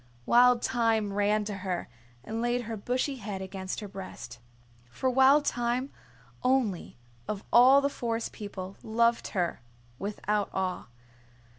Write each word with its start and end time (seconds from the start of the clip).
Wild 0.25 0.63
Thyme 0.63 1.13
ran 1.13 1.45
to 1.45 1.57
her 1.57 1.87
and 2.23 2.41
laid 2.41 2.61
her 2.63 2.75
bushy 2.75 3.17
head 3.17 3.39
against 3.39 3.81
her 3.81 3.87
breast. 3.87 4.39
For 4.89 5.11
Wild 5.11 5.45
Thyme 5.45 5.91
only 6.41 6.97
of 7.27 7.43
all 7.53 7.81
the 7.81 7.87
Forest 7.89 8.31
People 8.31 8.77
loved 8.81 9.27
her 9.39 9.61
without 9.99 10.49
awe. 10.55 10.87